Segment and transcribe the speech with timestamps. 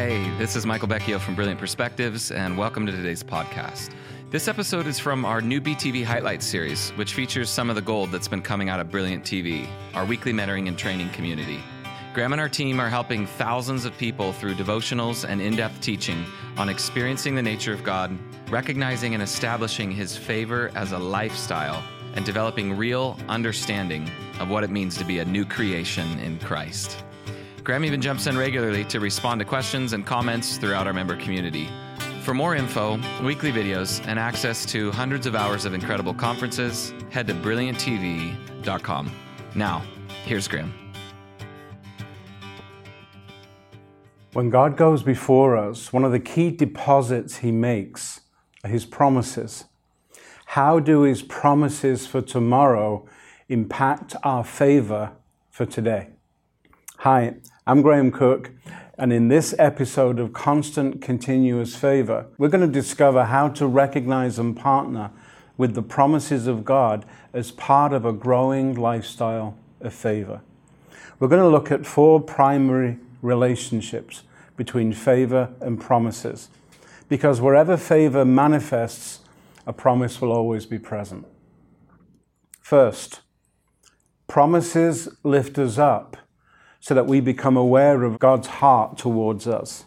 [0.00, 3.90] Hey, this is Michael Becchio from Brilliant Perspectives, and welcome to today's podcast.
[4.30, 8.10] This episode is from our new BTV Highlights series, which features some of the gold
[8.10, 11.60] that's been coming out of Brilliant TV, our weekly mentoring and training community.
[12.14, 16.24] Graham and our team are helping thousands of people through devotionals and in depth teaching
[16.56, 22.24] on experiencing the nature of God, recognizing and establishing His favor as a lifestyle, and
[22.24, 24.08] developing real understanding
[24.38, 27.04] of what it means to be a new creation in Christ.
[27.62, 31.68] Graham even jumps in regularly to respond to questions and comments throughout our member community.
[32.22, 37.26] For more info, weekly videos, and access to hundreds of hours of incredible conferences, head
[37.26, 39.10] to brillianttv.com.
[39.54, 39.82] Now,
[40.24, 40.72] here's Graham.
[44.32, 48.20] When God goes before us, one of the key deposits he makes
[48.62, 49.64] are his promises.
[50.46, 53.08] How do his promises for tomorrow
[53.48, 55.12] impact our favor
[55.50, 56.10] for today?
[57.04, 57.36] Hi,
[57.66, 58.50] I'm Graham Cooke,
[58.98, 64.38] and in this episode of Constant Continuous Favor, we're going to discover how to recognize
[64.38, 65.10] and partner
[65.56, 70.42] with the promises of God as part of a growing lifestyle of favor.
[71.18, 74.24] We're going to look at four primary relationships
[74.58, 76.50] between favor and promises,
[77.08, 79.20] because wherever favor manifests,
[79.66, 81.26] a promise will always be present.
[82.60, 83.22] First,
[84.26, 86.18] promises lift us up
[86.80, 89.84] so that we become aware of God's heart towards us.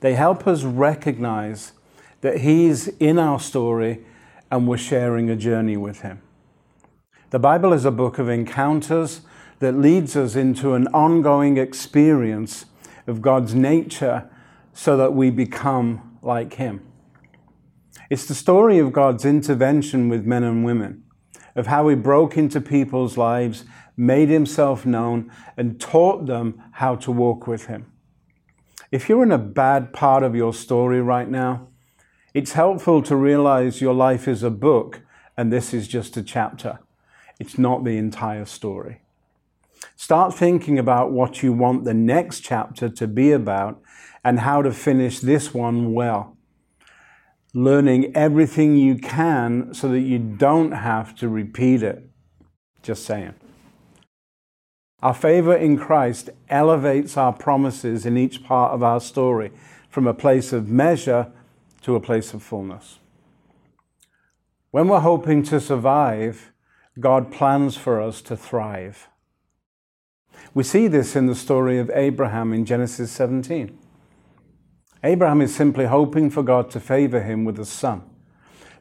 [0.00, 1.72] They help us recognize
[2.20, 4.04] that He's in our story
[4.50, 6.22] and we're sharing a journey with Him.
[7.30, 9.20] The Bible is a book of encounters
[9.58, 12.66] that leads us into an ongoing experience
[13.06, 14.28] of God's nature
[14.72, 16.80] so that we become like Him.
[18.08, 21.04] It's the story of God's intervention with men and women,
[21.54, 23.64] of how He broke into people's lives
[24.00, 27.84] made himself known, and taught them how to walk with him.
[28.90, 31.68] If you're in a bad part of your story right now,
[32.32, 35.02] it's helpful to realize your life is a book
[35.36, 36.78] and this is just a chapter.
[37.38, 39.02] It's not the entire story.
[39.96, 43.82] Start thinking about what you want the next chapter to be about
[44.24, 46.36] and how to finish this one well.
[47.52, 52.08] Learning everything you can so that you don't have to repeat it.
[52.82, 53.34] Just saying.
[55.02, 59.50] Our favor in Christ elevates our promises in each part of our story
[59.88, 61.32] from a place of measure
[61.82, 62.98] to a place of fullness.
[64.70, 66.52] When we're hoping to survive,
[66.98, 69.08] God plans for us to thrive.
[70.54, 73.76] We see this in the story of Abraham in Genesis 17.
[75.02, 78.02] Abraham is simply hoping for God to favor him with a son.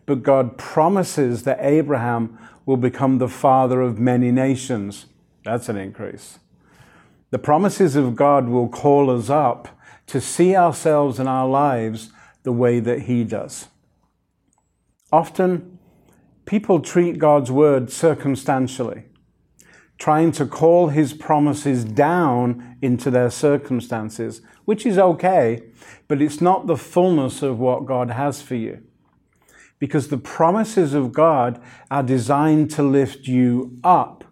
[0.06, 5.06] But God promises that Abraham will become the father of many nations
[5.44, 6.40] that's an increase.
[7.32, 9.68] The promises of God will call us up
[10.08, 12.12] to see ourselves and our lives
[12.44, 13.68] the way that He does.
[15.12, 15.80] Often,
[16.46, 19.06] people treat God's word circumstantially,
[20.00, 25.62] trying to call His promises down into their circumstances, which is okay,
[26.08, 28.82] but it's not the fullness of what God has for you.
[29.78, 31.62] Because the promises of God
[31.92, 34.24] are designed to lift you up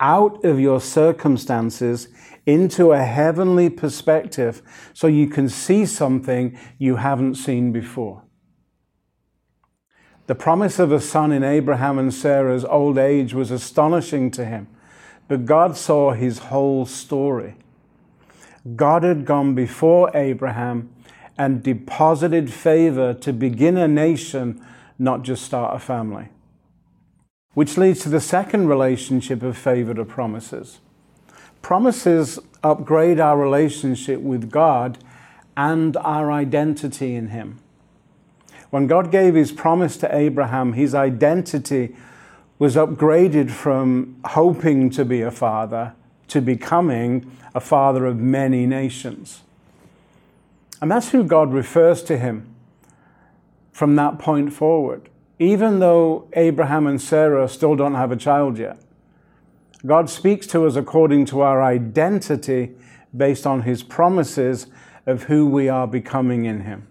[0.00, 2.08] out of your circumstances
[2.46, 4.62] into a heavenly perspective
[4.94, 8.22] so you can see something you haven't seen before.
[10.26, 14.68] The promise of a son in Abraham and Sarah's old age was astonishing to him,
[15.28, 17.54] but God saw his whole story.
[18.76, 20.90] God had gone before Abraham
[21.36, 24.60] and deposited favor to begin a nation,
[24.98, 26.28] not just start a family.
[27.54, 30.80] Which leads to the second relationship of favor to promises.
[31.62, 34.98] Promises upgrade our relationship with God
[35.56, 37.58] and our identity in Him.
[38.70, 41.96] When God gave His promise to Abraham, his identity
[42.58, 45.94] was upgraded from hoping to be a father
[46.28, 49.42] to becoming a father of many nations.
[50.80, 52.54] And that's who God refers to him
[53.72, 58.78] from that point forward even though Abraham and Sarah still don't have a child yet.
[59.86, 62.74] God speaks to us according to our identity
[63.16, 64.66] based on his promises
[65.06, 66.88] of who we are becoming in him.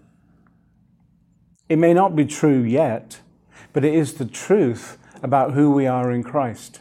[1.68, 3.20] It may not be true yet,
[3.74, 6.80] but it is the truth about who we are in Christ.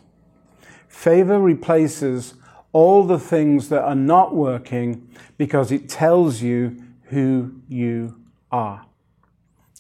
[0.88, 2.36] Favor replaces
[2.74, 8.20] all the things that are not working because it tells you who you
[8.52, 8.86] are.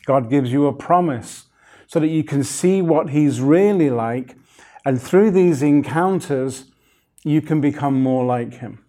[0.06, 1.46] God gives you a promise
[1.86, 4.36] so that you can see what he's really like.
[4.86, 6.66] And through these encounters,
[7.24, 8.86] you can become more like him.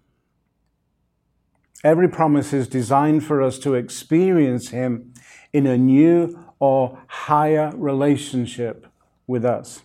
[1.84, 5.14] Every promise is designed for us to experience Him
[5.52, 8.87] in a new or higher relationship
[9.28, 9.82] with us.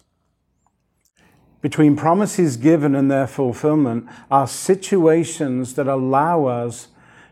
[1.61, 6.87] Between promises given and their fulfillment are situations that allow us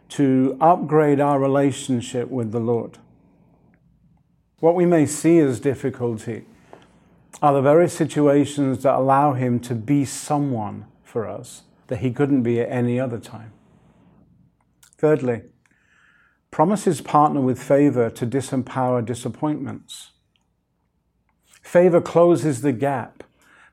[0.10, 3.00] to upgrade our relationship with the Lord.
[4.60, 6.46] What we may see as difficulty
[7.42, 12.44] are the very situations that allow Him to be someone for us that He couldn't
[12.44, 13.52] be at any other time.
[14.98, 15.42] Thirdly,
[16.52, 20.12] promises partner with favor to disempower disappointments.
[21.62, 23.24] Favor closes the gap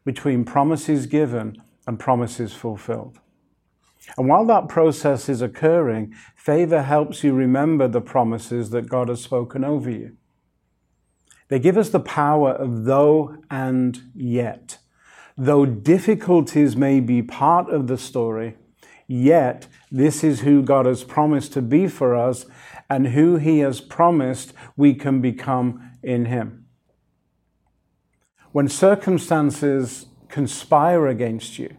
[0.05, 3.19] between promises given and promises fulfilled.
[4.17, 9.23] And while that process is occurring, favor helps you remember the promises that God has
[9.23, 10.17] spoken over you.
[11.49, 14.79] They give us the power of though and yet.
[15.37, 18.57] Though difficulties may be part of the story,
[19.09, 22.45] Yet, this is who God has promised to be for us
[22.91, 26.67] and who He has promised we can become in Him.
[28.53, 31.77] When circumstances conspire against you,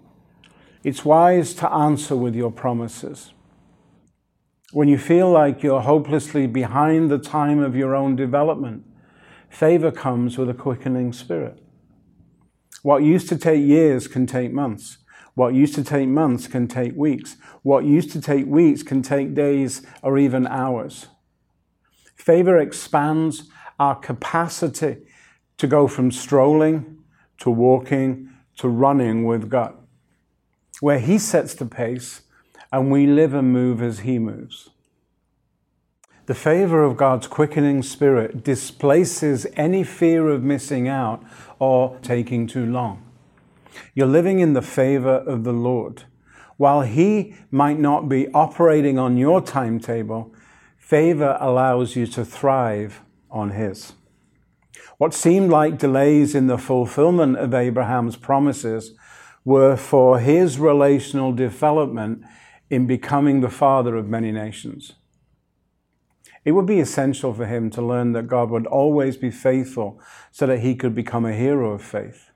[0.84, 3.34] it's wise to answer with your promises.
[4.72, 8.86] When you feel like you're hopelessly behind the time of your own development,
[9.50, 11.60] favor comes with a quickening spirit.
[12.84, 15.00] What used to take years can take months.
[15.34, 17.36] What used to take months can take weeks.
[17.64, 21.08] What used to take weeks can take days or even hours.
[22.16, 23.50] Favor expands
[23.80, 24.98] our capacity
[25.60, 26.98] to go from strolling
[27.38, 29.74] to walking to running with God,
[30.82, 32.24] where He sets the pace
[32.72, 34.70] and we live and move as He moves.
[36.26, 41.24] The favor of God's quickening spirit displaces any fear of missing out
[41.58, 43.04] or taking too long.
[43.96, 46.04] You're living in the favor of the Lord.
[46.58, 50.34] While He might not be operating on your timetable,
[50.78, 53.02] favor allows you to thrive
[53.32, 53.94] on His.
[54.98, 58.92] What seemed like delays in the fulfillment of Abraham's promises
[59.46, 62.24] were for his relational development
[62.70, 64.94] in becoming the father of many nations.
[66.46, 70.46] It would be essential for him to learn that God would always be faithful so
[70.48, 72.30] that he could become a hero of faith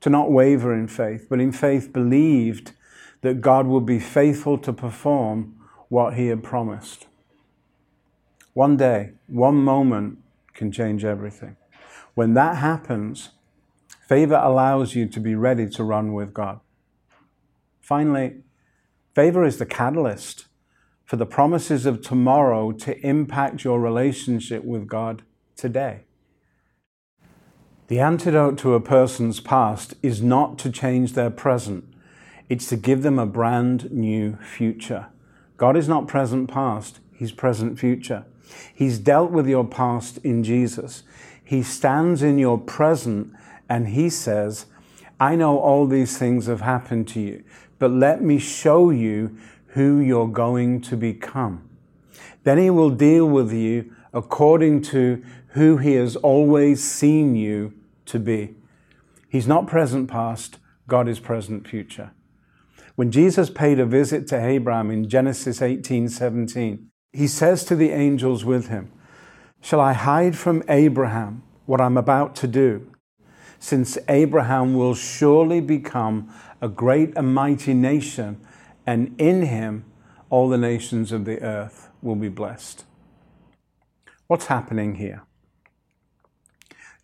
[0.00, 2.72] to not waver in faith, but in faith believed
[3.22, 5.56] that God would be faithful to perform
[5.88, 7.06] what he had promised.
[8.52, 10.18] One day, one moment
[10.58, 11.56] can change everything.
[12.14, 13.30] When that happens,
[14.06, 16.60] favor allows you to be ready to run with God.
[17.80, 18.42] Finally,
[19.14, 20.46] favor is the catalyst
[21.04, 25.22] for the promises of tomorrow to impact your relationship with God
[25.56, 26.00] today.
[27.86, 31.84] The antidote to a person's past is not to change their present,
[32.50, 35.06] it's to give them a brand new future.
[35.56, 38.26] God is not present past, He's present future.
[38.74, 41.02] He's dealt with your past in Jesus.
[41.44, 43.32] He stands in your present
[43.68, 44.66] and He says,
[45.20, 47.44] I know all these things have happened to you,
[47.78, 49.36] but let me show you
[49.68, 51.68] who you're going to become.
[52.44, 57.74] Then He will deal with you according to who He has always seen you
[58.06, 58.54] to be.
[59.28, 62.12] He's not present past, God is present future.
[62.94, 67.90] When Jesus paid a visit to Abraham in Genesis 18 17, he says to the
[67.90, 68.92] angels with him,
[69.60, 72.92] Shall I hide from Abraham what I'm about to do?
[73.58, 76.32] Since Abraham will surely become
[76.62, 78.40] a great and mighty nation,
[78.86, 79.84] and in him
[80.30, 82.84] all the nations of the earth will be blessed.
[84.28, 85.24] What's happening here?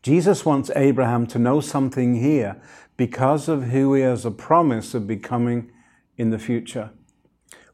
[0.00, 2.62] Jesus wants Abraham to know something here
[2.96, 5.72] because of who he has a promise of becoming
[6.16, 6.90] in the future.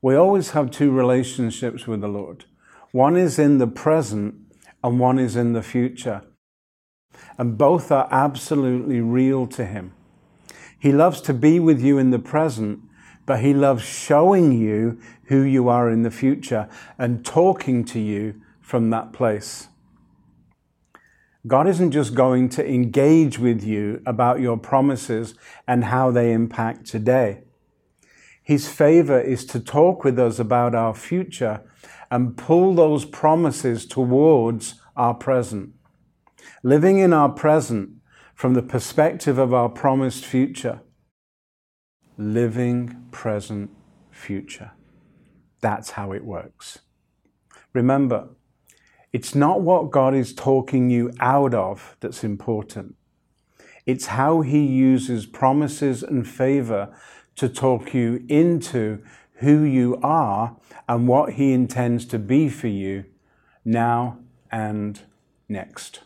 [0.03, 2.47] We always have two relationships with the Lord.
[2.93, 4.35] One is in the present
[4.83, 6.23] and one is in the future.
[7.37, 9.93] And both are absolutely real to him.
[10.79, 12.81] He loves to be with you in the present,
[13.27, 18.41] but he loves showing you who you are in the future and talking to you
[18.61, 19.69] from that place.
[21.47, 25.35] God isn't just going to engage with you about your promises
[25.67, 27.43] and how they impact today.
[28.43, 31.63] His favor is to talk with us about our future
[32.11, 35.71] and pull those promises towards our present.
[36.63, 37.91] Living in our present
[38.35, 40.81] from the perspective of our promised future.
[42.17, 43.71] Living present
[44.11, 44.73] future.
[45.61, 46.81] That's how it works.
[47.73, 48.31] Remember,
[49.13, 52.97] it's not what God is talking you out of that's important.
[53.87, 56.95] It's how He uses promises and favor
[57.37, 59.03] to talk you into
[59.35, 60.57] who you are
[60.89, 63.05] and what He intends to be for you
[63.65, 64.19] now
[64.51, 65.01] and
[65.49, 66.01] next.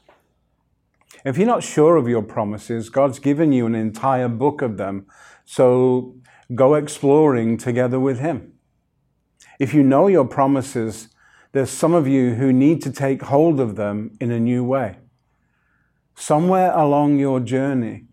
[1.24, 5.06] If you're not sure of your promises, God's given you an entire book of them,
[5.44, 6.16] so
[6.54, 8.52] go exploring together with Him.
[9.58, 11.08] If you know your promises,
[11.52, 14.96] there's some of you who need to take hold of them in a new way.
[16.16, 18.04] Somewhere along your journey,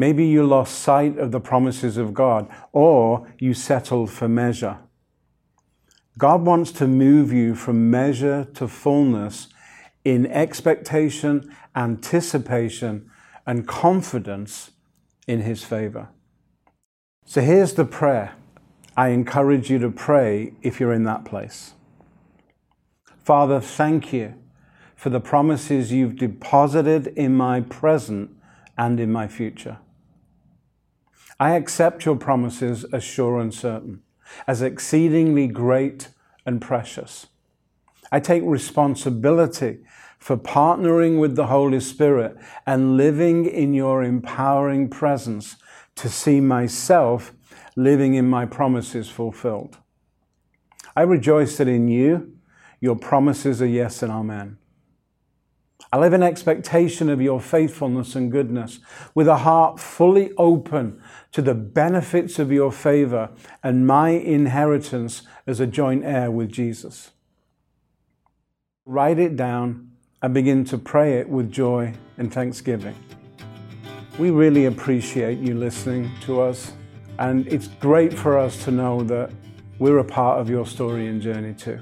[0.00, 4.78] maybe you lost sight of the promises of God or you settled for measure.
[6.16, 9.48] God wants to move you from measure to fullness
[10.02, 13.10] in expectation, anticipation,
[13.46, 14.70] and confidence
[15.28, 16.08] in His favor.
[17.26, 18.32] So here's the prayer
[18.96, 21.74] I encourage you to pray if you're in that place.
[23.22, 24.34] Father, thank you
[24.96, 28.30] for the promises you've deposited in my present
[28.78, 29.76] and in my future.
[31.40, 34.02] I accept your promises as sure and certain,
[34.46, 36.08] as exceedingly great
[36.44, 37.28] and precious.
[38.12, 39.78] I take responsibility
[40.18, 45.56] for partnering with the Holy Spirit and living in your empowering presence
[45.96, 47.32] to see myself
[47.74, 49.78] living in my promises fulfilled.
[50.94, 52.36] I rejoice that in you,
[52.80, 54.58] your promises are yes and amen.
[55.92, 58.78] I live in expectation of your faithfulness and goodness,
[59.12, 63.30] with a heart fully open to the benefits of your favor
[63.62, 67.10] and my inheritance as a joint heir with Jesus.
[68.86, 69.90] Write it down
[70.22, 72.94] and begin to pray it with joy and thanksgiving.
[74.18, 76.72] We really appreciate you listening to us.
[77.18, 79.30] And it's great for us to know that
[79.78, 81.80] we're a part of your story and journey too.